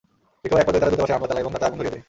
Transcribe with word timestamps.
বিক্ষোভের 0.41 0.61
একপর্যায়ে 0.63 0.83
তারা 0.83 0.91
দূতাবাসে 0.93 1.13
হামলা 1.15 1.29
চালায় 1.29 1.43
এবং 1.43 1.51
তাতে 1.53 1.65
আগুন 1.67 1.77
ধরিয়ে 1.79 1.91
দেয়। 1.93 1.99